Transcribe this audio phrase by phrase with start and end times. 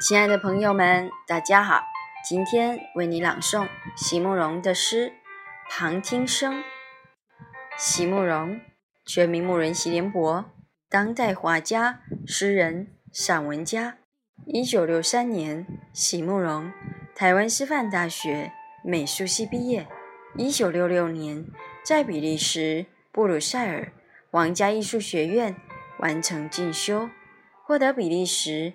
[0.00, 1.82] 亲爱的朋友们，大家好！
[2.24, 3.66] 今天为你朗诵
[3.96, 5.08] 席慕容的诗
[5.68, 6.60] 《旁听生》。
[7.76, 8.60] 席慕容，
[9.04, 10.44] 全名慕人席联博，
[10.88, 13.98] 当代画家、诗人、散文家。
[14.46, 16.72] 一九六三年，席慕容
[17.16, 18.52] 台湾师范大学
[18.84, 19.88] 美术系毕业。
[20.36, 21.44] 一九六六年，
[21.82, 23.90] 在比利时布鲁塞尔
[24.30, 25.56] 皇家艺术学院
[25.98, 27.10] 完成进修，
[27.66, 28.74] 获得比利时。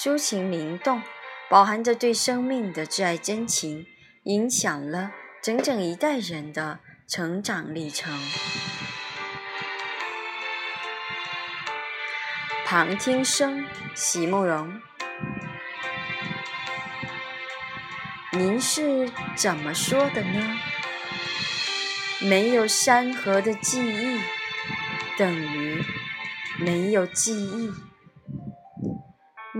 [0.00, 1.02] 抒情灵动，
[1.50, 3.84] 饱含着对生命的挚爱真情，
[4.22, 5.10] 影响了
[5.42, 8.16] 整整一代人的成长历程。
[12.64, 14.80] 旁听生，席慕容，
[18.30, 20.60] 您是怎么说的呢？
[22.20, 24.20] 没有山河的记忆，
[25.18, 25.82] 等于
[26.56, 27.87] 没有记忆。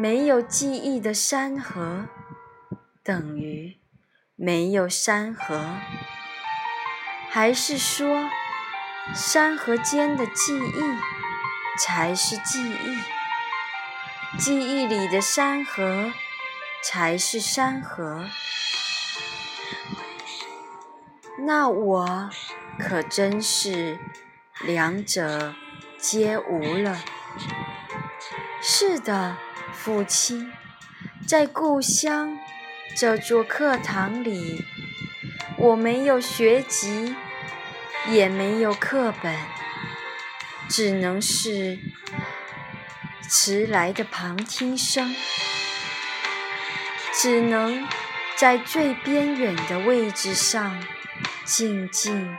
[0.01, 2.07] 没有记忆的山河，
[3.03, 3.81] 等于
[4.37, 5.75] 没有山河，
[7.29, 8.31] 还是说
[9.13, 10.83] 山河间的记忆
[11.81, 14.39] 才是记忆？
[14.39, 16.13] 记忆里的山河
[16.85, 18.25] 才是山河？
[21.41, 22.31] 那我
[22.79, 23.99] 可真是
[24.61, 25.57] 两者
[25.99, 27.03] 皆无了。
[28.63, 29.37] 是的。
[29.73, 30.53] 父亲，
[31.27, 32.39] 在故乡
[32.97, 34.65] 这座课堂里，
[35.57, 37.15] 我没有学籍，
[38.09, 39.35] 也没有课本，
[40.69, 41.79] 只能是
[43.29, 45.15] 迟来的旁听生，
[47.13, 47.87] 只能
[48.37, 50.83] 在最边远的位置上
[51.45, 52.37] 静静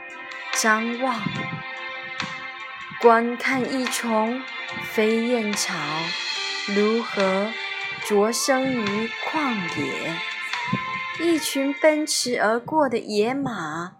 [0.52, 1.20] 张望，
[3.00, 4.42] 观看一丛
[4.92, 5.74] 飞燕草。
[6.68, 7.50] 如何
[8.06, 10.14] 着生于旷野？
[11.20, 13.96] 一群奔驰而过的野马，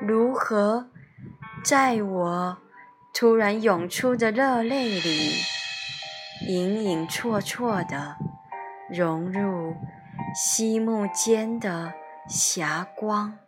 [0.00, 0.90] 如何
[1.64, 2.58] 在我
[3.12, 5.32] 突然涌出的热泪里，
[6.46, 8.16] 隐隐绰绰地
[8.90, 9.74] 融入
[10.34, 11.92] 夕暮间的
[12.28, 13.38] 霞光？